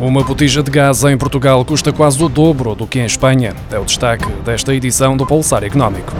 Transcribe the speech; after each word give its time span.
Uma 0.00 0.22
botija 0.22 0.62
de 0.62 0.70
gás 0.70 1.02
em 1.02 1.18
Portugal 1.18 1.64
custa 1.64 1.92
quase 1.92 2.22
o 2.22 2.28
dobro 2.28 2.72
do 2.76 2.86
que 2.86 3.00
em 3.00 3.04
Espanha. 3.04 3.52
É 3.68 3.78
o 3.80 3.84
destaque 3.84 4.30
desta 4.44 4.72
edição 4.72 5.16
do 5.16 5.26
Pulsar 5.26 5.64
Económico. 5.64 6.12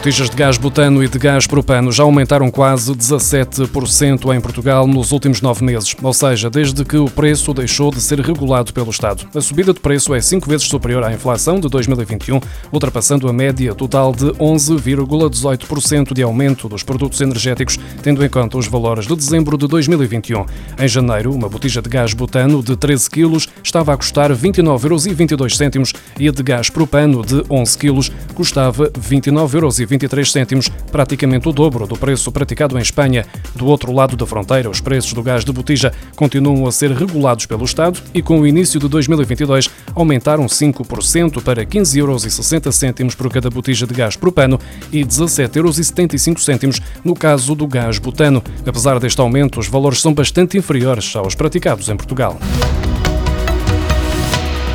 Botijas 0.00 0.30
de 0.30 0.36
gás 0.36 0.56
butano 0.56 1.04
e 1.04 1.08
de 1.08 1.18
gás 1.18 1.46
propano 1.46 1.92
já 1.92 2.02
aumentaram 2.04 2.50
quase 2.50 2.90
17% 2.90 4.34
em 4.34 4.40
Portugal 4.40 4.86
nos 4.86 5.12
últimos 5.12 5.42
nove 5.42 5.62
meses, 5.62 5.94
ou 6.02 6.14
seja, 6.14 6.48
desde 6.48 6.86
que 6.86 6.96
o 6.96 7.04
preço 7.04 7.52
deixou 7.52 7.90
de 7.90 8.00
ser 8.00 8.18
regulado 8.18 8.72
pelo 8.72 8.88
Estado. 8.88 9.28
A 9.34 9.42
subida 9.42 9.74
de 9.74 9.80
preço 9.80 10.14
é 10.14 10.20
cinco 10.22 10.48
vezes 10.48 10.66
superior 10.68 11.04
à 11.04 11.12
inflação 11.12 11.60
de 11.60 11.68
2021, 11.68 12.40
ultrapassando 12.72 13.28
a 13.28 13.32
média 13.32 13.74
total 13.74 14.14
de 14.14 14.24
11,18% 14.24 16.14
de 16.14 16.22
aumento 16.22 16.66
dos 16.66 16.82
produtos 16.82 17.20
energéticos, 17.20 17.78
tendo 18.02 18.24
em 18.24 18.28
conta 18.30 18.56
os 18.56 18.68
valores 18.68 19.06
de 19.06 19.14
dezembro 19.14 19.58
de 19.58 19.66
2021. 19.66 20.46
Em 20.78 20.88
janeiro, 20.88 21.30
uma 21.30 21.46
botija 21.46 21.82
de 21.82 21.90
gás 21.90 22.14
butano 22.14 22.62
de 22.62 22.74
13 22.74 23.10
kg 23.10 23.36
estava 23.62 23.92
a 23.92 23.98
custar 23.98 24.32
29,22 24.32 25.70
euros 25.74 25.92
e 26.18 26.26
a 26.26 26.32
de 26.32 26.42
gás 26.42 26.70
propano 26.70 27.22
de 27.22 27.44
11 27.50 27.76
kg 27.76 28.10
custava 28.34 28.90
29,22 28.92 29.54
euros 29.54 29.89
23 29.90 30.30
cêntimos, 30.30 30.68
praticamente 30.92 31.48
o 31.48 31.52
dobro 31.52 31.86
do 31.86 31.96
preço 31.96 32.30
praticado 32.30 32.78
em 32.78 32.80
Espanha. 32.80 33.26
Do 33.56 33.66
outro 33.66 33.92
lado 33.92 34.16
da 34.16 34.24
fronteira, 34.24 34.70
os 34.70 34.80
preços 34.80 35.12
do 35.12 35.22
gás 35.22 35.44
de 35.44 35.52
botija 35.52 35.92
continuam 36.14 36.66
a 36.66 36.72
ser 36.72 36.92
regulados 36.92 37.44
pelo 37.44 37.64
Estado 37.64 38.00
e, 38.14 38.22
com 38.22 38.40
o 38.40 38.46
início 38.46 38.78
de 38.78 38.88
2022, 38.88 39.68
aumentaram 39.94 40.46
5% 40.46 41.42
para 41.42 41.66
15,60 41.66 43.00
euros 43.00 43.14
por 43.16 43.30
cada 43.30 43.50
botija 43.50 43.86
de 43.86 43.94
gás 43.94 44.14
propano 44.14 44.60
e 44.92 45.04
17,75 45.04 46.48
euros 46.48 46.80
no 47.04 47.14
caso 47.14 47.54
do 47.54 47.66
gás 47.66 47.98
butano. 47.98 48.42
Apesar 48.64 49.00
deste 49.00 49.20
aumento, 49.20 49.58
os 49.58 49.66
valores 49.66 50.00
são 50.00 50.14
bastante 50.14 50.56
inferiores 50.56 51.14
aos 51.16 51.34
praticados 51.34 51.88
em 51.88 51.96
Portugal. 51.96 52.38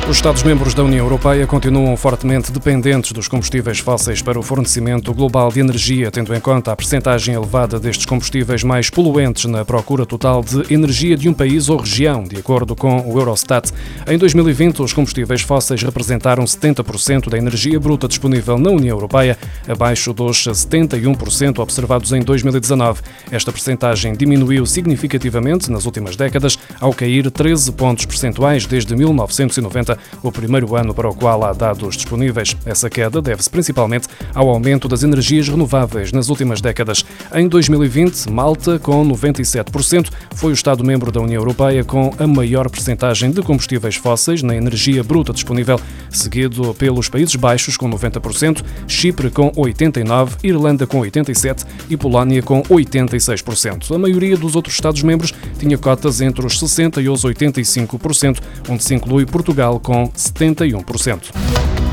Os 0.08 0.18
Estados-membros 0.18 0.72
da 0.72 0.84
União 0.84 1.04
Europeia 1.04 1.48
continuam 1.48 1.96
fortemente 1.96 2.52
dependentes 2.52 3.10
dos 3.10 3.26
combustíveis 3.26 3.80
fósseis 3.80 4.22
para 4.22 4.38
o 4.38 4.42
fornecimento 4.42 5.12
global 5.12 5.50
de 5.50 5.58
energia, 5.58 6.12
tendo 6.12 6.32
em 6.32 6.38
conta 6.38 6.70
a 6.70 6.76
percentagem 6.76 7.34
elevada 7.34 7.80
destes 7.80 8.06
combustíveis 8.06 8.62
mais 8.62 8.88
poluentes 8.88 9.46
na 9.46 9.64
procura 9.64 10.06
total 10.06 10.44
de 10.44 10.72
energia 10.72 11.16
de 11.16 11.28
um 11.28 11.34
país 11.34 11.68
ou 11.68 11.78
região, 11.78 12.22
de 12.22 12.36
acordo 12.36 12.76
com 12.76 13.00
o 13.00 13.18
Eurostat. 13.18 13.72
Em 14.06 14.16
2020, 14.16 14.80
os 14.80 14.92
combustíveis 14.92 15.40
fósseis 15.40 15.82
representaram 15.82 16.44
70% 16.44 17.28
da 17.28 17.36
energia 17.36 17.80
bruta 17.80 18.06
disponível 18.06 18.56
na 18.58 18.70
União 18.70 18.96
Europeia, 18.96 19.36
abaixo 19.66 20.12
dos 20.12 20.44
71% 20.44 21.58
observados 21.58 22.12
em 22.12 22.20
2019. 22.20 23.02
Esta 23.32 23.50
percentagem 23.50 24.14
diminuiu 24.14 24.66
significativamente 24.66 25.68
nas 25.68 25.84
últimas 25.84 26.14
décadas, 26.14 26.56
ao 26.80 26.94
cair 26.94 27.28
13 27.28 27.72
pontos 27.72 28.06
percentuais 28.06 28.66
desde 28.66 28.94
1990 28.94 29.95
o 30.22 30.32
primeiro 30.32 30.76
ano 30.76 30.94
para 30.94 31.08
o 31.08 31.14
qual 31.14 31.44
há 31.44 31.52
dados 31.52 31.96
disponíveis. 31.96 32.56
Essa 32.64 32.90
queda 32.90 33.20
deve-se 33.22 33.50
principalmente 33.50 34.08
ao 34.34 34.48
aumento 34.48 34.88
das 34.88 35.02
energias 35.02 35.48
renováveis 35.48 36.12
nas 36.12 36.28
últimas 36.28 36.60
décadas. 36.60 37.04
Em 37.34 37.48
2020, 37.48 38.30
Malta, 38.30 38.78
com 38.78 39.06
97%, 39.06 40.10
foi 40.34 40.52
o 40.52 40.54
Estado-membro 40.54 41.10
da 41.10 41.20
União 41.20 41.40
Europeia 41.40 41.82
com 41.84 42.12
a 42.18 42.26
maior 42.26 42.70
percentagem 42.70 43.30
de 43.30 43.42
combustíveis 43.42 43.96
fósseis 43.96 44.42
na 44.42 44.54
energia 44.54 45.02
bruta 45.02 45.32
disponível, 45.32 45.80
seguido 46.10 46.74
pelos 46.74 47.08
Países 47.08 47.34
Baixos, 47.34 47.76
com 47.76 47.90
90%, 47.90 48.62
Chipre, 48.86 49.30
com 49.30 49.50
89%, 49.52 50.38
Irlanda, 50.44 50.86
com 50.86 51.00
87% 51.00 51.66
e 51.90 51.96
Polónia, 51.96 52.42
com 52.42 52.62
86%. 52.62 53.94
A 53.94 53.98
maioria 53.98 54.36
dos 54.36 54.54
outros 54.54 54.74
Estados-membros 54.74 55.34
tinha 55.58 55.76
cotas 55.76 56.20
entre 56.20 56.46
os 56.46 56.60
60% 56.60 57.02
e 57.02 57.08
os 57.08 57.22
85%, 57.22 58.40
onde 58.68 58.84
se 58.84 58.94
inclui 58.94 59.26
Portugal, 59.26 59.80
com 59.80 60.08
71%. 60.10 61.85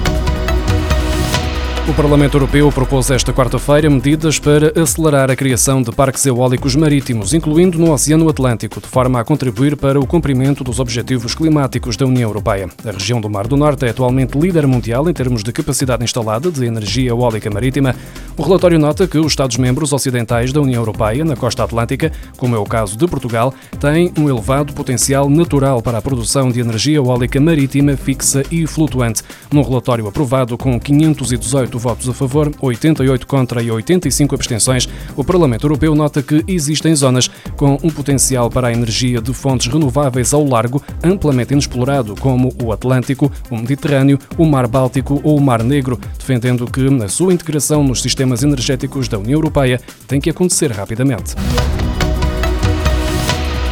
O 1.86 1.94
Parlamento 1.94 2.38
Europeu 2.38 2.72
propôs 2.72 3.12
esta 3.12 3.34
quarta-feira 3.34 3.90
medidas 3.90 4.40
para 4.40 4.72
acelerar 4.82 5.30
a 5.30 5.36
criação 5.36 5.82
de 5.82 5.92
parques 5.92 6.26
eólicos 6.26 6.78
marítimos, 6.78 7.34
incluindo 7.34 7.78
no 7.78 7.92
Oceano 7.92 8.30
Atlântico, 8.30 8.80
de 8.80 8.88
forma 8.88 9.20
a 9.20 9.24
contribuir 9.26 9.76
para 9.76 10.00
o 10.00 10.08
cumprimento 10.08 10.64
dos 10.64 10.80
objetivos 10.80 11.36
climáticos 11.36 11.98
da 11.98 12.06
União 12.06 12.30
Europeia. 12.30 12.70
A 12.86 12.92
região 12.92 13.20
do 13.20 13.30
Mar 13.30 13.48
do 13.48 13.58
Norte 13.58 13.86
é 13.86 13.90
atualmente 13.90 14.40
líder 14.40 14.66
mundial 14.66 15.10
em 15.10 15.14
termos 15.14 15.44
de 15.44 15.52
capacidade 15.52 16.06
instalada 16.06 16.50
de 16.50 16.66
energia 16.66 17.10
eólica 17.10 17.52
marítima. 17.52 17.94
O 18.38 18.44
relatório 18.44 18.80
nota 18.80 19.06
que 19.06 19.18
os 19.18 19.34
Estados-membros 19.34 19.92
ocidentais 19.92 20.54
da 20.54 20.62
União 20.62 20.82
Europeia, 20.82 21.26
na 21.26 21.36
costa 21.36 21.66
atlântica, 21.66 22.14
como 22.38 22.56
é 22.56 22.60
o 22.60 22.64
caso 22.64 22.98
de 22.98 23.06
Portugal, 23.08 23.54
têm 23.78 24.10
um 24.18 24.30
elevado 24.30 24.72
potencial 24.72 25.30
natural 25.30 25.82
para 25.82 25.98
a 25.98 26.02
produção 26.02 26.50
de 26.50 26.62
energia 26.62 26.96
eólica 26.96 27.42
marítima 27.42 27.98
fixa 27.98 28.42
e 28.50 28.66
flutuante. 28.66 29.22
Num 29.52 29.62
relatório 29.62 30.08
aprovado 30.08 30.58
com 30.58 30.80
518 30.80 31.73
votos 31.80 32.08
a 32.10 32.14
favor, 32.14 32.52
88 32.62 33.28
contra 33.28 33.62
e 33.62 33.70
85 33.70 34.36
abstenções, 34.36 34.88
o 35.16 35.24
Parlamento 35.24 35.66
Europeu 35.66 35.96
nota 35.96 36.22
que 36.22 36.44
existem 36.48 36.96
zonas 36.96 37.30
com 37.56 37.78
um 37.84 37.90
potencial 37.90 38.50
para 38.50 38.68
a 38.68 38.74
energia 38.74 39.22
de 39.22 39.34
fontes 39.34 39.72
renováveis 39.72 40.34
ao 40.34 40.46
largo 40.46 40.82
amplamente 41.04 41.54
inexplorado, 41.54 42.16
como 42.20 42.54
o 42.62 42.72
Atlântico, 42.72 43.32
o 43.50 43.58
Mediterrâneo, 43.58 44.20
o 44.38 44.46
Mar 44.46 44.68
Báltico 44.68 45.20
ou 45.24 45.38
o 45.38 45.42
Mar 45.42 45.64
Negro, 45.64 46.00
defendendo 46.18 46.66
que 46.66 46.84
a 47.04 47.08
sua 47.08 47.34
integração 47.34 47.84
nos 47.84 48.02
sistemas 48.02 48.44
energéticos 48.44 49.08
da 49.08 49.18
União 49.18 49.38
Europeia 49.38 49.80
tem 50.08 50.20
que 50.20 50.30
acontecer 50.30 50.72
rapidamente. 50.72 51.36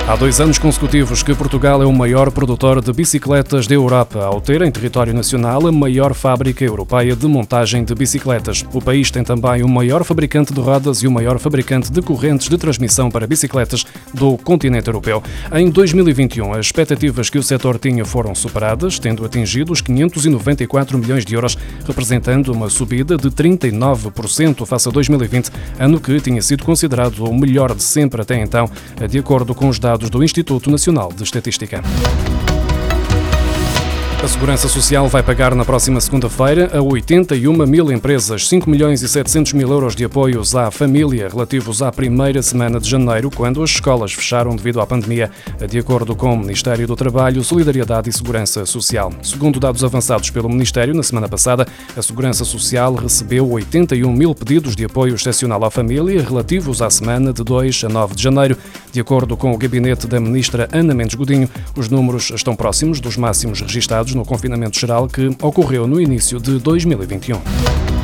Há 0.07 0.15
dois 0.15 0.41
anos 0.41 0.57
consecutivos 0.57 1.23
que 1.23 1.33
Portugal 1.33 1.81
é 1.81 1.85
o 1.85 1.93
maior 1.93 2.31
produtor 2.31 2.81
de 2.81 2.91
bicicletas 2.91 3.67
da 3.67 3.75
Europa, 3.75 4.25
ao 4.25 4.41
ter 4.41 4.61
em 4.61 4.71
território 4.71 5.13
nacional 5.13 5.65
a 5.67 5.71
maior 5.71 6.13
fábrica 6.13 6.65
europeia 6.65 7.15
de 7.15 7.27
montagem 7.27 7.83
de 7.83 7.93
bicicletas. 7.93 8.65
O 8.73 8.81
país 8.81 9.11
tem 9.11 9.23
também 9.23 9.63
o 9.63 9.69
maior 9.69 10.03
fabricante 10.03 10.53
de 10.53 10.59
rodas 10.59 11.03
e 11.03 11.07
o 11.07 11.11
maior 11.11 11.37
fabricante 11.39 11.91
de 11.91 12.01
correntes 12.01 12.49
de 12.49 12.57
transmissão 12.57 13.09
para 13.09 13.27
bicicletas 13.27 13.85
do 14.13 14.37
continente 14.39 14.87
europeu. 14.87 15.23
Em 15.53 15.69
2021, 15.69 16.53
as 16.53 16.65
expectativas 16.65 17.29
que 17.29 17.37
o 17.37 17.43
setor 17.43 17.77
tinha 17.77 18.03
foram 18.03 18.33
superadas, 18.33 18.99
tendo 18.99 19.23
atingido 19.23 19.71
os 19.71 19.81
594 19.81 20.97
milhões 20.97 21.23
de 21.23 21.35
euros, 21.35 21.57
representando 21.87 22.51
uma 22.51 22.69
subida 22.69 23.15
de 23.15 23.29
39% 23.29 24.65
face 24.65 24.89
a 24.89 24.91
2020, 24.91 25.51
ano 25.79 25.99
que 26.01 26.19
tinha 26.19 26.41
sido 26.41 26.65
considerado 26.65 27.23
o 27.23 27.33
melhor 27.33 27.73
de 27.73 27.83
sempre 27.83 28.21
até 28.21 28.41
então, 28.41 28.69
de 29.09 29.19
acordo 29.19 29.55
com 29.55 29.69
os 29.69 29.79
dados 29.79 29.90
dados 29.91 30.09
do 30.09 30.23
Instituto 30.23 30.71
Nacional 30.71 31.11
de 31.11 31.23
Estatística. 31.23 31.81
A 34.23 34.27
Segurança 34.27 34.69
Social 34.69 35.07
vai 35.07 35.23
pagar 35.23 35.55
na 35.55 35.65
próxima 35.65 35.99
segunda-feira 35.99 36.69
a 36.77 36.79
81 36.79 37.65
mil 37.65 37.91
empresas 37.91 38.47
5 38.47 38.69
milhões 38.69 39.01
e 39.01 39.09
700 39.09 39.53
mil 39.53 39.71
euros 39.71 39.95
de 39.95 40.05
apoios 40.05 40.55
à 40.55 40.69
família 40.69 41.27
relativos 41.27 41.81
à 41.81 41.91
primeira 41.91 42.39
semana 42.43 42.79
de 42.79 42.87
janeiro, 42.87 43.31
quando 43.31 43.63
as 43.63 43.71
escolas 43.71 44.13
fecharam 44.13 44.55
devido 44.55 44.79
à 44.79 44.85
pandemia, 44.85 45.31
de 45.67 45.79
acordo 45.79 46.15
com 46.15 46.35
o 46.35 46.37
Ministério 46.37 46.85
do 46.85 46.95
Trabalho, 46.95 47.43
Solidariedade 47.43 48.11
e 48.11 48.13
Segurança 48.13 48.63
Social. 48.63 49.11
Segundo 49.23 49.59
dados 49.59 49.83
avançados 49.83 50.29
pelo 50.29 50.47
Ministério, 50.47 50.93
na 50.93 51.01
semana 51.01 51.27
passada, 51.27 51.65
a 51.97 52.01
Segurança 52.03 52.45
Social 52.45 52.93
recebeu 52.93 53.49
81 53.49 54.13
mil 54.13 54.35
pedidos 54.35 54.75
de 54.75 54.85
apoio 54.85 55.15
excepcional 55.15 55.65
à 55.65 55.71
família 55.71 56.21
relativos 56.21 56.83
à 56.83 56.91
semana 56.91 57.33
de 57.33 57.43
2 57.43 57.85
a 57.85 57.89
9 57.89 58.13
de 58.13 58.21
janeiro. 58.21 58.55
De 58.91 58.99
acordo 58.99 59.35
com 59.35 59.51
o 59.51 59.57
gabinete 59.57 60.05
da 60.05 60.19
Ministra 60.19 60.69
Ana 60.71 60.93
Mendes 60.93 61.15
Godinho, 61.15 61.49
os 61.75 61.89
números 61.89 62.29
estão 62.29 62.55
próximos 62.55 62.99
dos 62.99 63.17
máximos 63.17 63.61
registados 63.61 64.10
no 64.15 64.25
confinamento 64.25 64.79
geral 64.79 65.07
que 65.07 65.29
ocorreu 65.41 65.87
no 65.87 65.99
início 65.99 66.39
de 66.39 66.59
2021. 66.59 68.00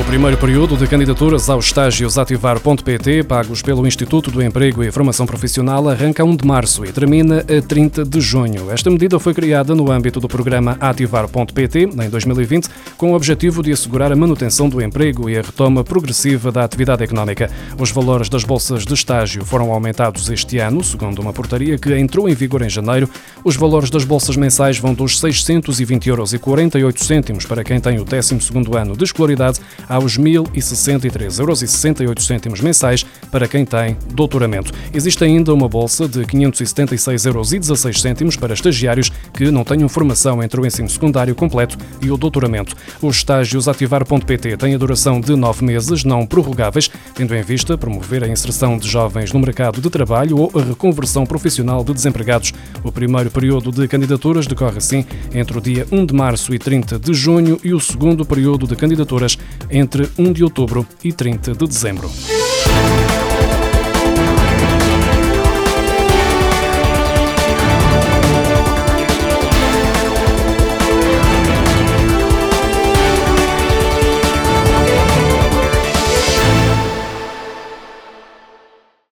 O 0.00 0.04
primeiro 0.10 0.38
período 0.38 0.78
de 0.78 0.86
candidaturas 0.86 1.50
aos 1.50 1.66
estágios 1.66 2.16
Ativar.pt, 2.16 3.22
pagos 3.24 3.60
pelo 3.60 3.86
Instituto 3.86 4.30
do 4.30 4.42
Emprego 4.42 4.82
e 4.82 4.90
Formação 4.90 5.26
Profissional, 5.26 5.86
arranca 5.90 6.24
1 6.24 6.36
de 6.36 6.46
março 6.46 6.86
e 6.86 6.90
termina 6.90 7.40
a 7.40 7.60
30 7.60 8.06
de 8.06 8.18
junho. 8.18 8.70
Esta 8.70 8.90
medida 8.90 9.18
foi 9.18 9.34
criada 9.34 9.74
no 9.74 9.92
âmbito 9.92 10.18
do 10.18 10.26
programa 10.26 10.78
Ativar.pt, 10.80 11.90
em 12.02 12.08
2020, 12.08 12.68
com 12.96 13.12
o 13.12 13.14
objetivo 13.14 13.62
de 13.62 13.72
assegurar 13.72 14.10
a 14.10 14.16
manutenção 14.16 14.70
do 14.70 14.82
emprego 14.82 15.28
e 15.28 15.36
a 15.36 15.42
retoma 15.42 15.84
progressiva 15.84 16.50
da 16.50 16.64
atividade 16.64 17.04
económica. 17.04 17.50
Os 17.78 17.90
valores 17.90 18.30
das 18.30 18.42
bolsas 18.42 18.86
de 18.86 18.94
estágio 18.94 19.44
foram 19.44 19.70
aumentados 19.70 20.30
este 20.30 20.58
ano, 20.58 20.82
segundo 20.82 21.20
uma 21.20 21.34
portaria 21.34 21.76
que 21.78 21.94
entrou 21.94 22.26
em 22.26 22.34
vigor 22.34 22.62
em 22.62 22.70
janeiro. 22.70 23.08
Os 23.44 23.54
valores 23.54 23.90
das 23.90 24.04
bolsas 24.04 24.34
mensais 24.34 24.78
vão 24.78 24.94
dos 24.94 25.20
620 25.20 26.08
euros 26.08 26.34
48 26.34 27.04
cêntimos 27.04 27.44
para 27.44 27.62
quem 27.62 27.78
tem 27.78 27.98
o 27.98 28.04
12º 28.04 28.80
ano 28.80 28.96
de 28.96 29.04
escolaridade 29.04 29.60
aos 29.90 30.16
1.063,68 30.16 32.46
euros 32.46 32.60
mensais 32.60 33.04
para 33.30 33.48
quem 33.48 33.64
tem 33.64 33.96
doutoramento. 34.14 34.72
Existe 34.94 35.24
ainda 35.24 35.52
uma 35.52 35.68
bolsa 35.68 36.06
de 36.06 36.20
576,16 36.20 37.26
euros 37.26 38.36
para 38.36 38.54
estagiários 38.54 39.10
que 39.34 39.50
não 39.50 39.64
tenham 39.64 39.88
formação 39.88 40.40
entre 40.42 40.60
o 40.60 40.66
ensino 40.66 40.88
secundário 40.88 41.34
completo 41.34 41.76
e 42.00 42.10
o 42.10 42.16
doutoramento. 42.16 42.76
Os 43.02 43.16
estágios 43.16 43.66
ativar.pt 43.66 44.56
têm 44.56 44.74
a 44.74 44.78
duração 44.78 45.20
de 45.20 45.34
nove 45.34 45.64
meses, 45.64 46.04
não 46.04 46.24
prorrogáveis, 46.24 46.88
tendo 47.14 47.34
em 47.34 47.42
vista 47.42 47.76
promover 47.76 48.22
a 48.22 48.28
inserção 48.28 48.78
de 48.78 48.88
jovens 48.88 49.32
no 49.32 49.40
mercado 49.40 49.80
de 49.80 49.90
trabalho 49.90 50.38
ou 50.38 50.52
a 50.54 50.62
reconversão 50.62 51.26
profissional 51.26 51.82
de 51.82 51.92
desempregados. 51.92 52.52
O 52.84 52.92
primeiro 52.92 53.30
período 53.30 53.72
de 53.72 53.88
candidaturas 53.88 54.46
decorre 54.46 54.78
assim 54.78 55.04
entre 55.34 55.58
o 55.58 55.60
dia 55.60 55.86
1 55.90 56.06
de 56.06 56.14
março 56.14 56.54
e 56.54 56.58
30 56.58 56.98
de 56.98 57.12
junho 57.12 57.58
e 57.64 57.74
o 57.74 57.80
segundo 57.80 58.24
período 58.24 58.68
de 58.68 58.76
candidaturas 58.76 59.36
entre 59.80 60.08
1 60.18 60.32
de 60.32 60.44
outubro 60.44 60.86
e 61.02 61.12
30 61.12 61.52
de 61.54 61.66
dezembro. 61.66 62.10